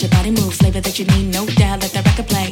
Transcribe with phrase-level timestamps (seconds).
[0.00, 1.82] Your body that you need, no doubt.
[1.82, 1.92] Let
[2.26, 2.50] play.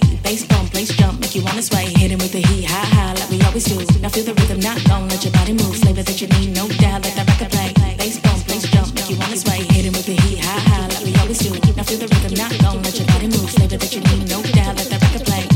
[0.48, 1.86] Bump, place jump, make you wanna sway.
[1.96, 2.34] With
[2.68, 3.78] high, high, like we always do.
[4.00, 4.76] Now feel the rhythm, not.
[5.08, 7.04] Let your body move, that you need, no doubt.
[7.04, 7.72] Let play.
[8.20, 9.64] Bump, place jump, make you wanna sway.
[9.64, 10.08] With
[10.44, 11.56] high, high, like we always do.
[11.72, 12.52] Now feel the rhythm, not.
[12.84, 14.76] Let your body move, that you need, no doubt.
[14.76, 15.48] Let play.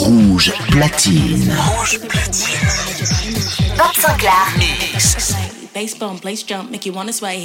[0.00, 1.52] Rouge platine.
[5.74, 5.94] Mix.
[5.94, 7.44] Bump, place jump, make you wanna sway.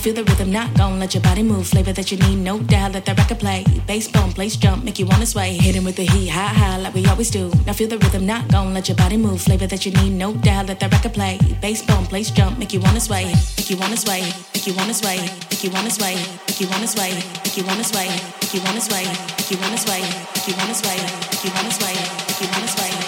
[0.00, 1.66] Feel the rhythm, not gon' let your body move.
[1.66, 2.92] Flavor that you need, no doubt.
[2.92, 3.64] Let that record play.
[3.86, 5.52] Bass bump, place jump, make you wanna sway.
[5.52, 7.50] Hit him with the heat, high, high, like we always do.
[7.66, 9.42] Now feel the rhythm, not gon' let your body move.
[9.42, 10.68] Flavor that you need, no doubt.
[10.68, 11.38] Let that record play.
[11.60, 13.26] Bass bump, place jump, make you wanna sway.
[13.56, 14.22] Make you wanna sway.
[14.54, 15.18] Make you wanna sway.
[15.50, 16.14] Make you wanna sway.
[16.46, 17.14] Make you wanna sway.
[17.44, 18.08] Make you wanna sway.
[18.40, 19.04] Make you wanna sway.
[19.04, 20.00] Make you wanna sway.
[20.00, 20.96] Make you wanna sway.
[21.30, 21.94] Make you wanna sway.
[21.94, 22.99] Make you wanna sway.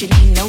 [0.00, 0.48] you need, no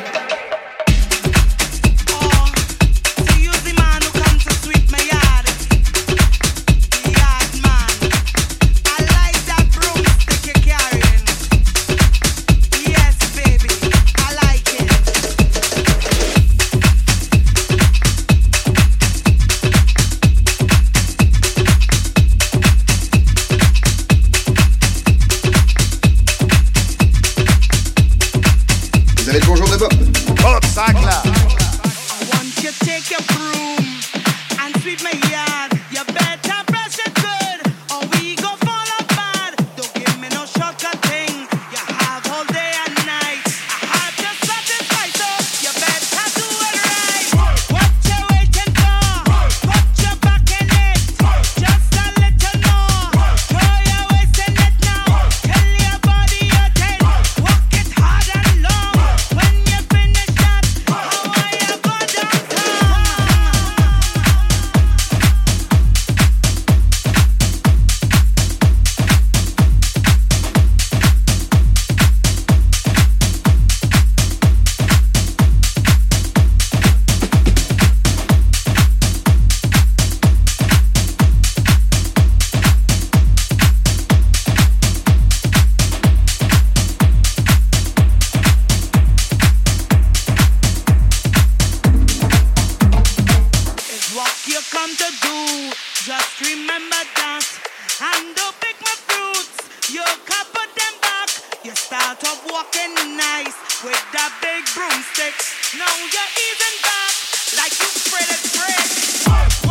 [101.71, 105.31] You start off walking nice with that big broomstick.
[105.79, 107.15] Now you're easing back
[107.55, 109.70] like you spread it, spread.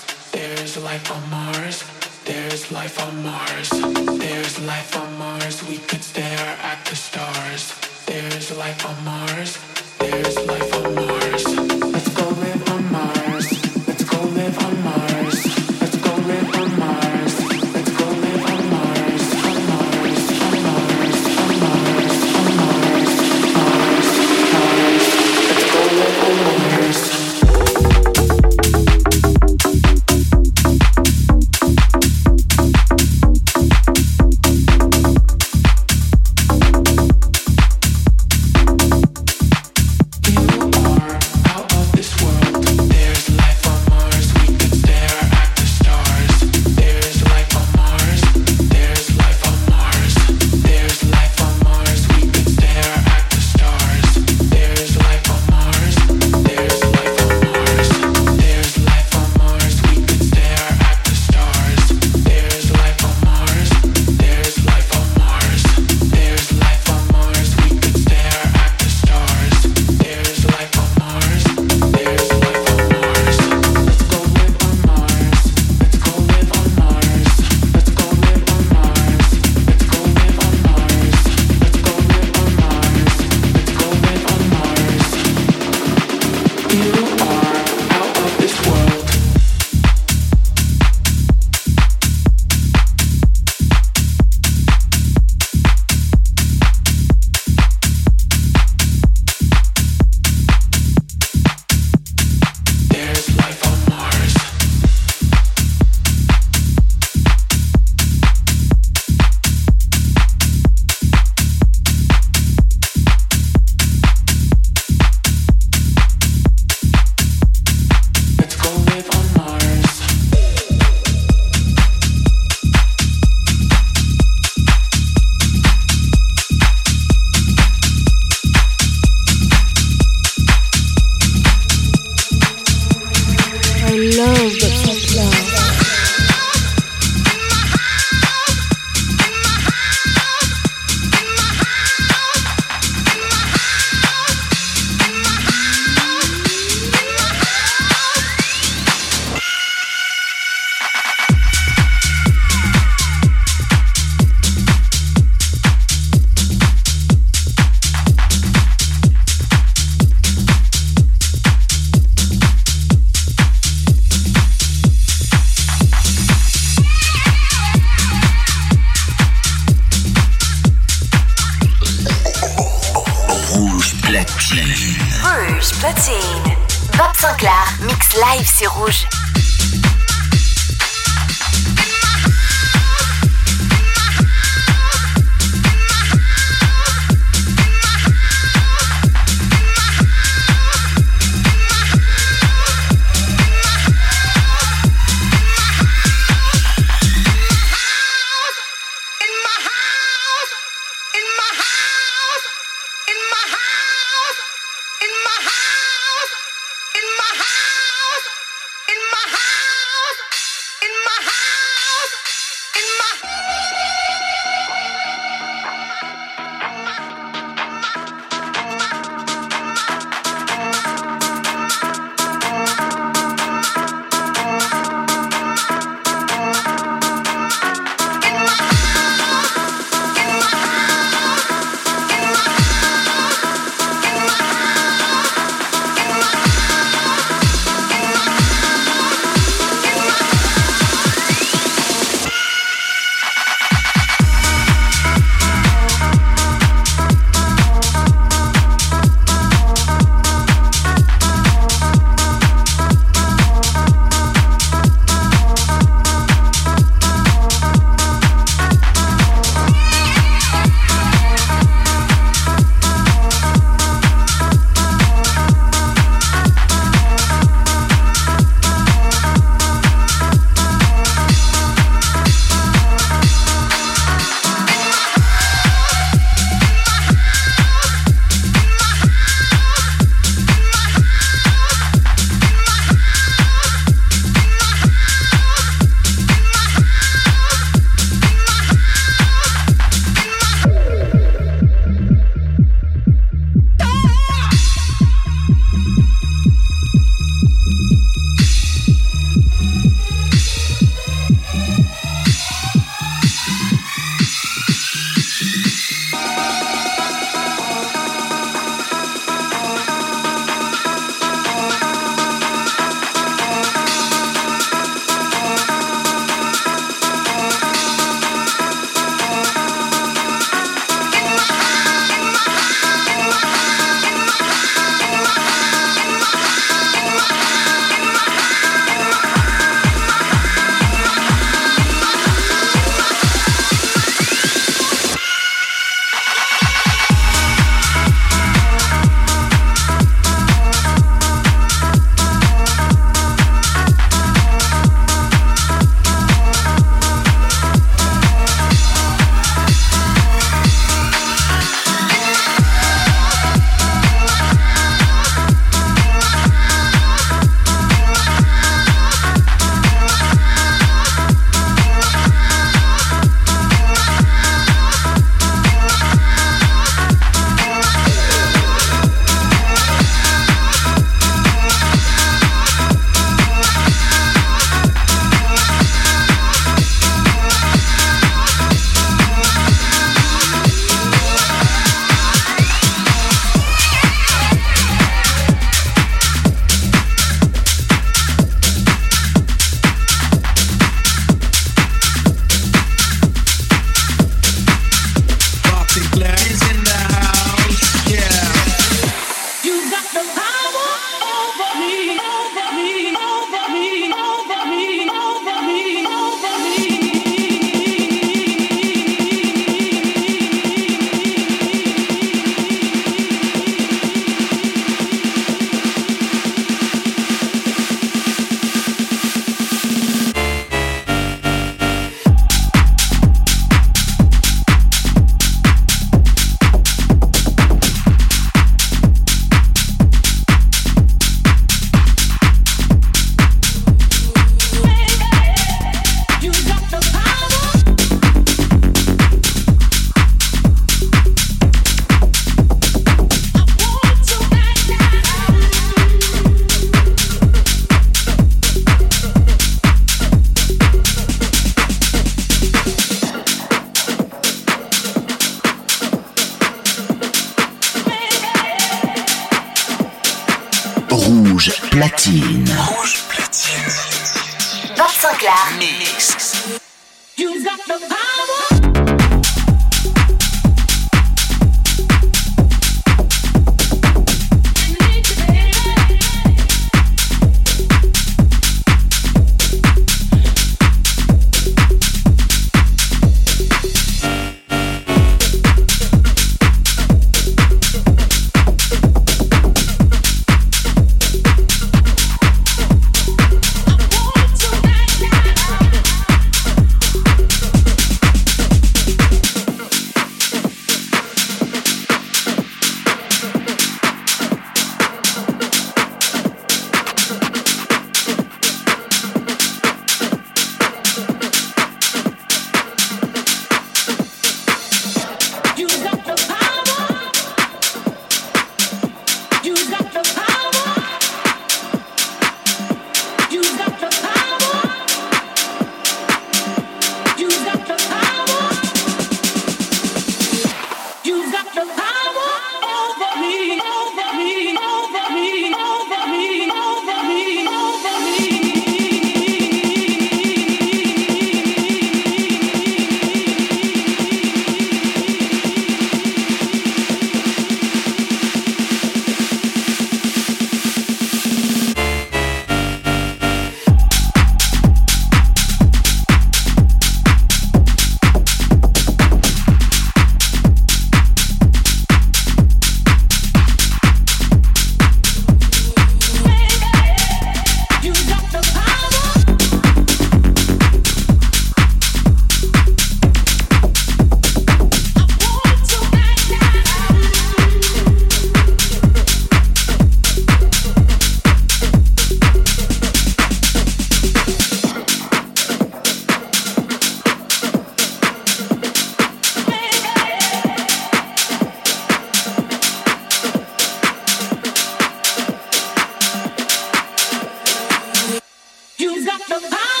[599.47, 600.00] the vibe.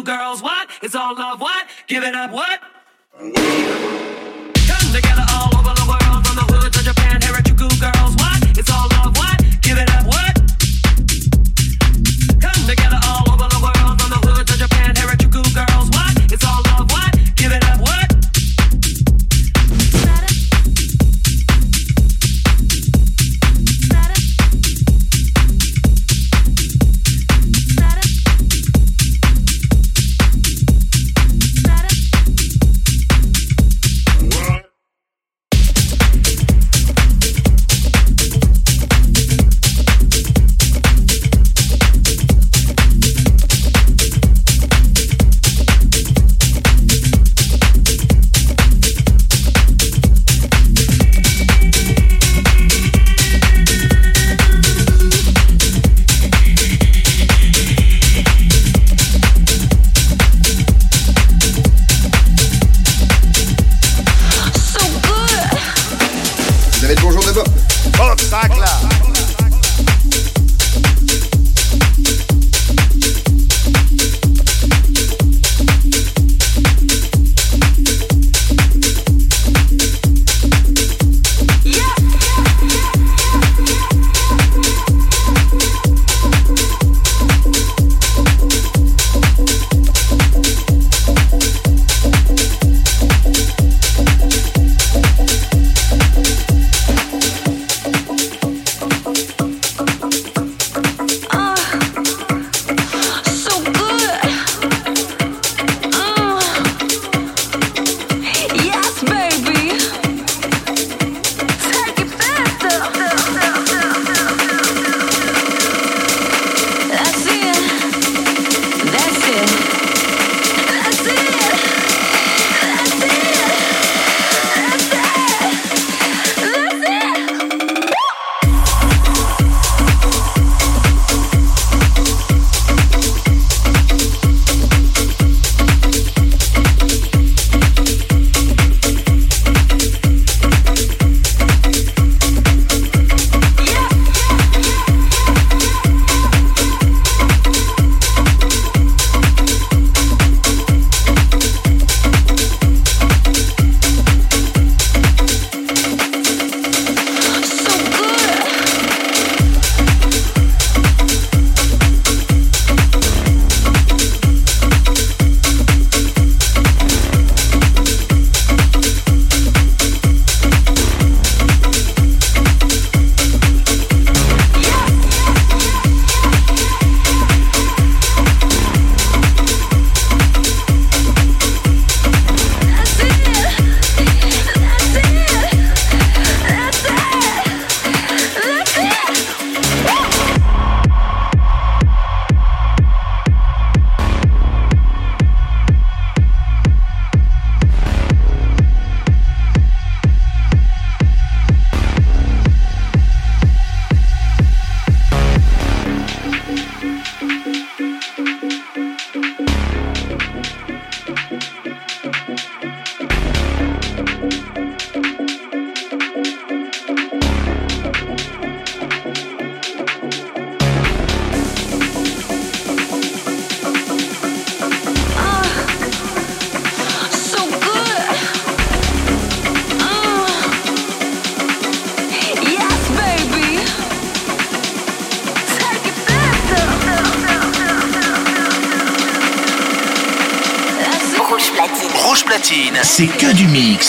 [0.00, 0.40] girls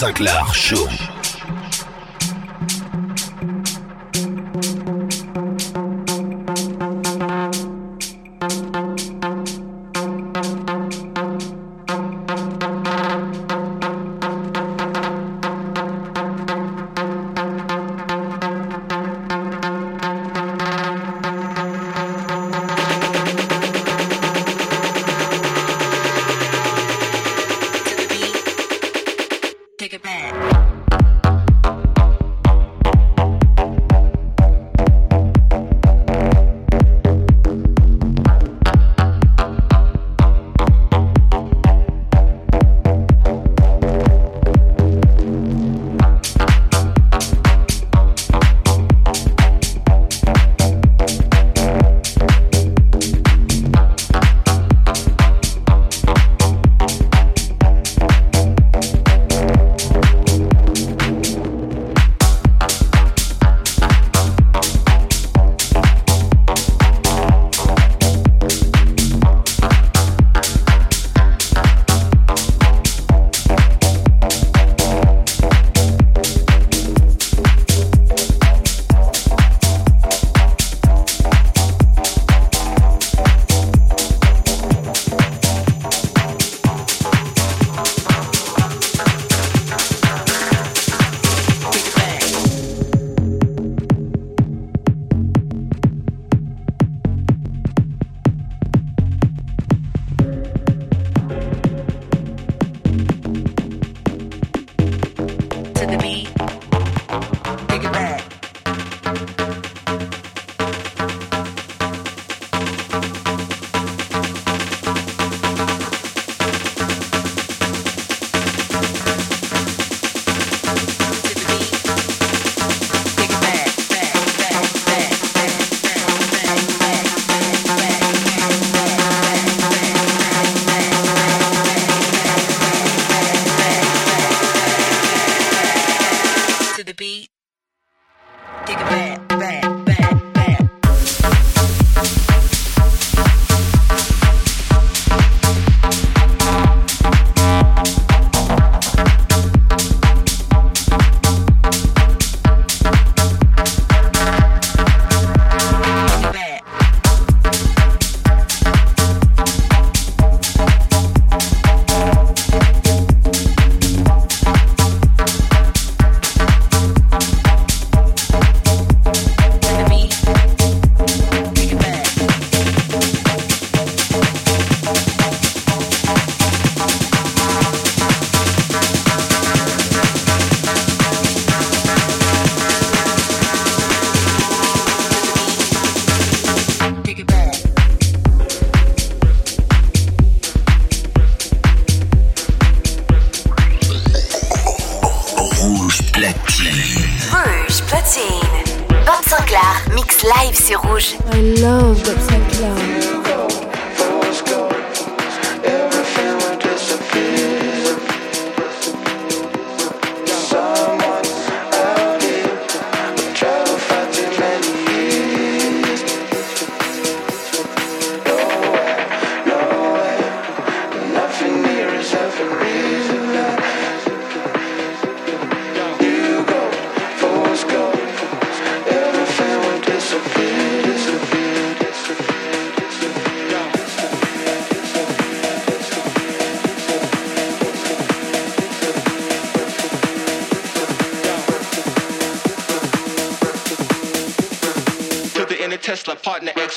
[0.00, 1.19] Sinclair Show.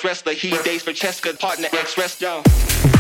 [0.04, 2.93] ex-wrestler, he dates for Cheska, partner ex-wrestler.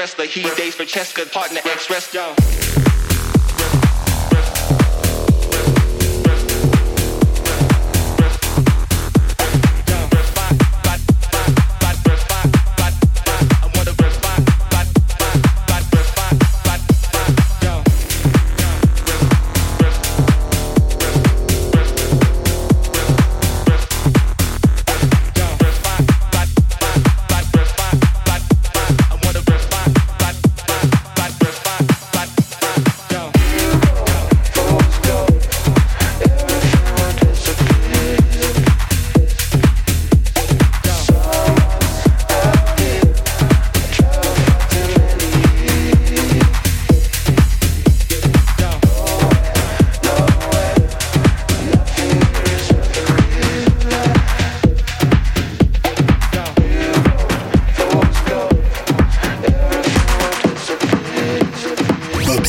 [0.00, 0.24] Wrestler.
[0.24, 2.59] He dates for Cheska, partner ex wrestler.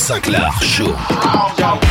[0.02, 1.91] Sinclair Show.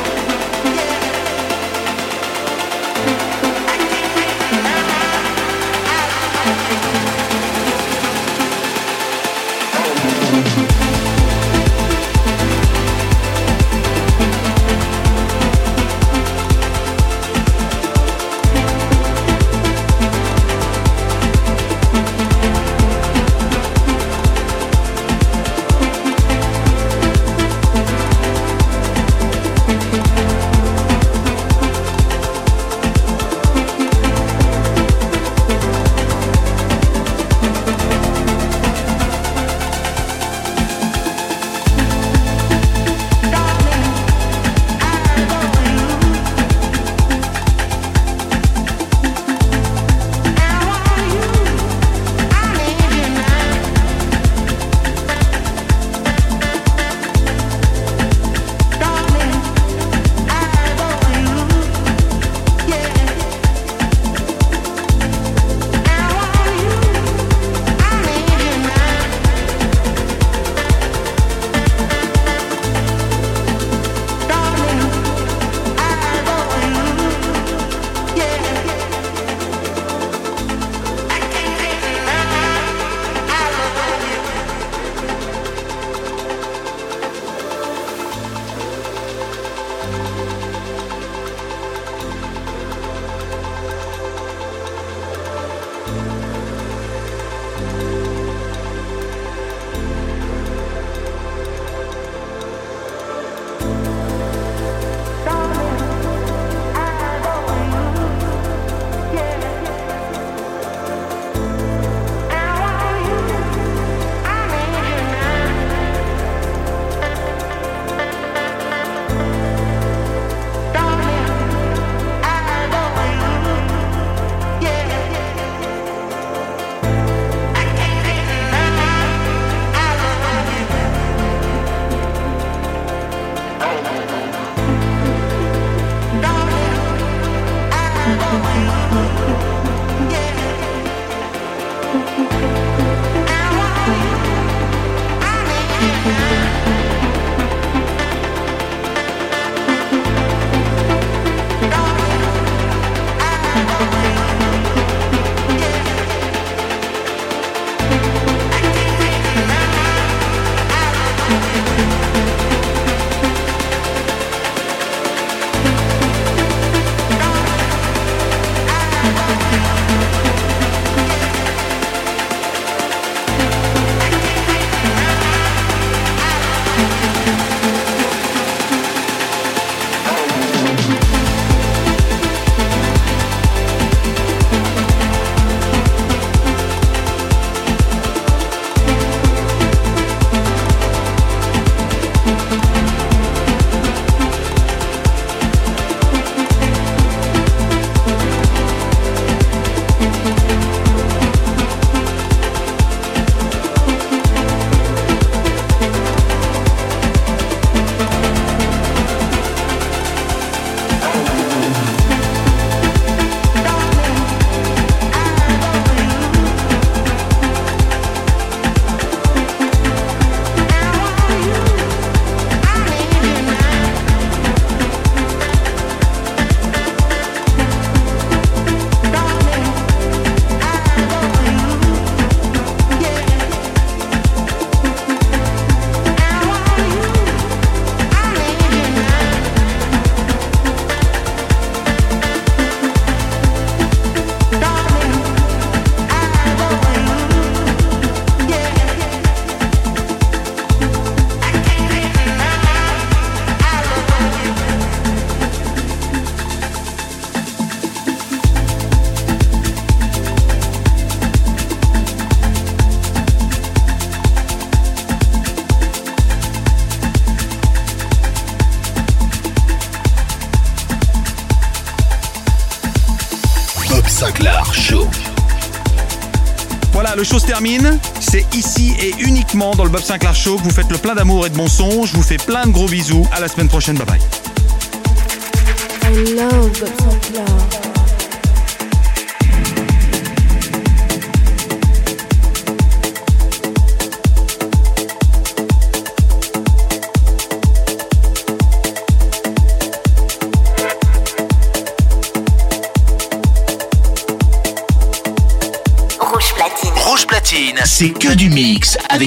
[278.19, 281.45] C'est ici et uniquement dans le Bob Sinclair Show que vous faites le plein d'amour
[281.45, 282.05] et de bon son.
[282.05, 283.27] Je vous fais plein de gros bisous.
[283.31, 283.97] À la semaine prochaine.
[283.97, 284.19] Bye bye.